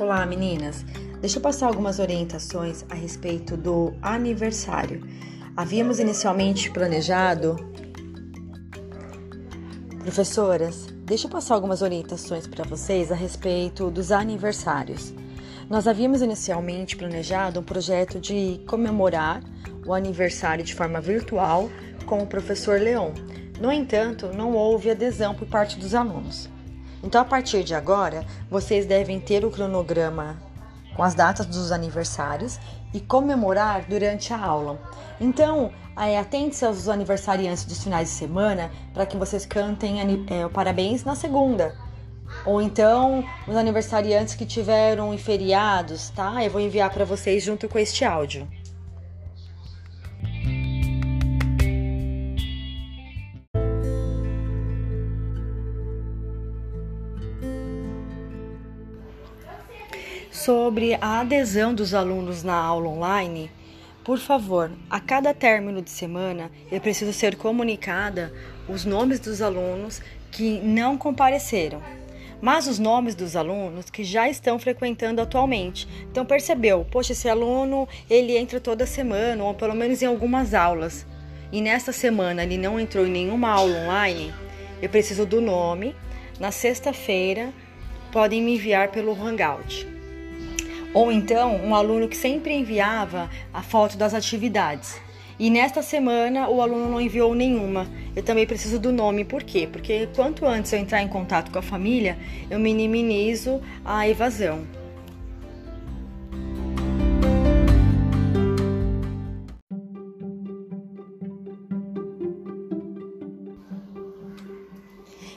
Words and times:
Olá, 0.00 0.24
meninas. 0.24 0.82
Deixa 1.20 1.36
eu 1.36 1.42
passar 1.42 1.66
algumas 1.66 1.98
orientações 1.98 2.86
a 2.88 2.94
respeito 2.94 3.54
do 3.54 3.92
aniversário. 4.00 5.06
Havíamos 5.54 5.98
inicialmente 5.98 6.70
planejado. 6.70 7.56
Professoras, 10.02 10.86
deixa 11.04 11.26
eu 11.26 11.30
passar 11.30 11.54
algumas 11.54 11.82
orientações 11.82 12.46
para 12.46 12.64
vocês 12.64 13.12
a 13.12 13.14
respeito 13.14 13.90
dos 13.90 14.10
aniversários. 14.10 15.12
Nós 15.68 15.86
havíamos 15.86 16.22
inicialmente 16.22 16.96
planejado 16.96 17.60
um 17.60 17.62
projeto 17.62 18.18
de 18.18 18.58
comemorar 18.66 19.42
o 19.86 19.92
aniversário 19.92 20.64
de 20.64 20.74
forma 20.74 20.98
virtual 20.98 21.68
com 22.06 22.22
o 22.22 22.26
professor 22.26 22.80
Leon. 22.80 23.12
No 23.60 23.70
entanto, 23.70 24.28
não 24.28 24.54
houve 24.54 24.90
adesão 24.90 25.34
por 25.34 25.46
parte 25.46 25.78
dos 25.78 25.94
alunos. 25.94 26.48
Então, 27.02 27.20
a 27.20 27.24
partir 27.24 27.64
de 27.64 27.74
agora, 27.74 28.24
vocês 28.50 28.86
devem 28.86 29.18
ter 29.18 29.44
o 29.44 29.50
cronograma 29.50 30.36
com 30.94 31.02
as 31.02 31.14
datas 31.14 31.46
dos 31.46 31.72
aniversários 31.72 32.58
e 32.92 33.00
comemorar 33.00 33.84
durante 33.88 34.32
a 34.34 34.38
aula. 34.38 34.78
Então, 35.20 35.72
é, 35.96 36.18
atente-se 36.18 36.64
aos 36.64 36.88
aniversariantes 36.88 37.64
dos 37.64 37.82
finais 37.82 38.08
de 38.08 38.14
semana 38.14 38.70
para 38.92 39.06
que 39.06 39.16
vocês 39.16 39.46
cantem 39.46 40.00
é, 40.28 40.48
parabéns 40.48 41.04
na 41.04 41.14
segunda. 41.14 41.74
Ou 42.44 42.62
então, 42.62 43.24
os 43.46 43.56
aniversariantes 43.56 44.34
que 44.34 44.46
tiveram 44.46 45.16
feriados, 45.18 46.10
tá? 46.10 46.44
Eu 46.44 46.50
vou 46.50 46.60
enviar 46.60 46.90
para 46.90 47.04
vocês 47.04 47.42
junto 47.42 47.68
com 47.68 47.78
este 47.78 48.04
áudio. 48.04 48.46
Sobre 60.44 60.96
a 61.02 61.20
adesão 61.20 61.74
dos 61.74 61.92
alunos 61.92 62.42
na 62.42 62.54
aula 62.54 62.88
online, 62.88 63.50
por 64.02 64.18
favor, 64.18 64.70
a 64.88 64.98
cada 64.98 65.34
término 65.34 65.82
de 65.82 65.90
semana 65.90 66.50
eu 66.72 66.80
preciso 66.80 67.12
ser 67.12 67.36
comunicada 67.36 68.32
os 68.66 68.86
nomes 68.86 69.20
dos 69.20 69.42
alunos 69.42 70.00
que 70.30 70.58
não 70.60 70.96
compareceram, 70.96 71.82
mas 72.40 72.66
os 72.66 72.78
nomes 72.78 73.14
dos 73.14 73.36
alunos 73.36 73.90
que 73.90 74.02
já 74.02 74.30
estão 74.30 74.58
frequentando 74.58 75.20
atualmente. 75.20 75.86
Então 76.10 76.24
percebeu, 76.24 76.86
poxa, 76.90 77.12
esse 77.12 77.28
aluno 77.28 77.86
ele 78.08 78.38
entra 78.38 78.58
toda 78.58 78.86
semana 78.86 79.44
ou 79.44 79.52
pelo 79.52 79.74
menos 79.74 80.00
em 80.00 80.06
algumas 80.06 80.54
aulas 80.54 81.06
e 81.52 81.60
nessa 81.60 81.92
semana 81.92 82.44
ele 82.44 82.56
não 82.56 82.80
entrou 82.80 83.06
em 83.06 83.10
nenhuma 83.10 83.50
aula 83.50 83.76
online. 83.76 84.32
Eu 84.80 84.88
preciso 84.88 85.26
do 85.26 85.38
nome. 85.38 85.94
Na 86.38 86.50
sexta-feira 86.50 87.52
podem 88.10 88.40
me 88.42 88.54
enviar 88.54 88.88
pelo 88.88 89.12
Hangout. 89.12 89.99
Ou 90.92 91.12
então, 91.12 91.56
um 91.56 91.74
aluno 91.74 92.08
que 92.08 92.16
sempre 92.16 92.52
enviava 92.52 93.30
a 93.52 93.62
foto 93.62 93.96
das 93.96 94.12
atividades. 94.12 95.00
E 95.38 95.48
nesta 95.48 95.82
semana 95.82 96.48
o 96.48 96.60
aluno 96.60 96.88
não 96.90 97.00
enviou 97.00 97.34
nenhuma. 97.34 97.86
Eu 98.14 98.22
também 98.22 98.44
preciso 98.46 98.78
do 98.78 98.92
nome, 98.92 99.24
por 99.24 99.42
quê? 99.42 99.68
Porque 99.70 100.08
quanto 100.14 100.44
antes 100.44 100.72
eu 100.72 100.78
entrar 100.80 101.00
em 101.00 101.08
contato 101.08 101.50
com 101.50 101.58
a 101.58 101.62
família, 101.62 102.18
eu 102.50 102.58
minimizo 102.58 103.60
a 103.84 104.06
evasão. 104.08 104.66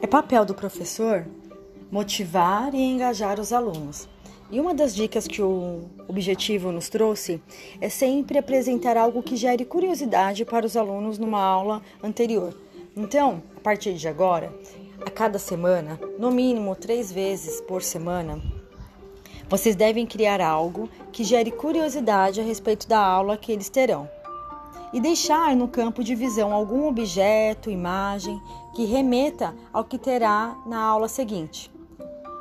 É 0.00 0.06
papel 0.06 0.44
do 0.44 0.54
professor 0.54 1.26
motivar 1.90 2.74
e 2.74 2.82
engajar 2.82 3.38
os 3.38 3.52
alunos. 3.52 4.08
E 4.50 4.60
uma 4.60 4.74
das 4.74 4.94
dicas 4.94 5.26
que 5.26 5.40
o 5.40 5.84
objetivo 6.06 6.70
nos 6.70 6.88
trouxe 6.88 7.42
é 7.80 7.88
sempre 7.88 8.38
apresentar 8.38 8.96
algo 8.96 9.22
que 9.22 9.36
gere 9.36 9.64
curiosidade 9.64 10.44
para 10.44 10.66
os 10.66 10.76
alunos 10.76 11.18
numa 11.18 11.42
aula 11.42 11.82
anterior. 12.02 12.54
Então, 12.96 13.42
a 13.56 13.60
partir 13.60 13.94
de 13.94 14.06
agora, 14.06 14.54
a 15.04 15.10
cada 15.10 15.38
semana, 15.38 15.98
no 16.18 16.30
mínimo 16.30 16.76
três 16.76 17.10
vezes 17.10 17.60
por 17.62 17.82
semana, 17.82 18.40
vocês 19.48 19.74
devem 19.74 20.06
criar 20.06 20.40
algo 20.40 20.88
que 21.10 21.24
gere 21.24 21.50
curiosidade 21.50 22.40
a 22.40 22.44
respeito 22.44 22.86
da 22.86 22.98
aula 22.98 23.36
que 23.36 23.50
eles 23.50 23.68
terão. 23.68 24.08
E 24.92 25.00
deixar 25.00 25.56
no 25.56 25.66
campo 25.66 26.04
de 26.04 26.14
visão 26.14 26.52
algum 26.52 26.86
objeto, 26.86 27.70
imagem 27.70 28.40
que 28.74 28.84
remeta 28.84 29.54
ao 29.72 29.84
que 29.84 29.98
terá 29.98 30.56
na 30.66 30.80
aula 30.80 31.08
seguinte. 31.08 31.73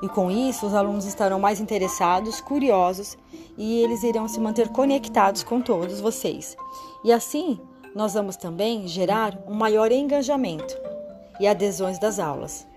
E 0.03 0.09
com 0.09 0.30
isso, 0.30 0.68
os 0.68 0.74
alunos 0.74 1.06
estarão 1.06 1.40
mais 1.40 1.62
interessados, 1.62 2.41
curiosos 2.41 3.18
e 3.58 3.80
eles 3.80 4.03
irão 4.03 4.28
se 4.28 4.38
manter 4.38 4.68
conectados 4.68 5.44
com 5.44 5.62
todos 5.62 6.02
vocês. 6.02 6.58
E 7.06 7.14
assim, 7.14 7.58
nós 7.96 8.14
vamos 8.14 8.36
também 8.36 8.86
gerar 8.86 9.40
um 9.47 9.53
maior 9.53 9.94
engajamento 9.94 10.78
e 11.40 11.47
adesões 11.47 11.97
das 11.97 12.19
aulas. 12.19 12.68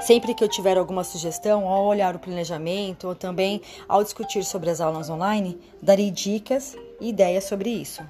Sempre 0.00 0.34
que 0.34 0.42
eu 0.42 0.48
tiver 0.48 0.76
alguma 0.76 1.04
sugestão, 1.04 1.68
ao 1.68 1.84
olhar 1.84 2.16
o 2.16 2.18
planejamento 2.18 3.06
ou 3.06 3.14
também 3.14 3.62
ao 3.88 4.02
discutir 4.02 4.44
sobre 4.44 4.70
as 4.70 4.80
aulas 4.80 5.08
online, 5.08 5.56
darei 5.80 6.10
dicas 6.10 6.76
e 7.00 7.10
ideias 7.10 7.44
sobre 7.44 7.70
isso. 7.70 8.02